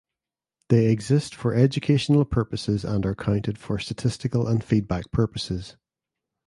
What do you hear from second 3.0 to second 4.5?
are counted for statistical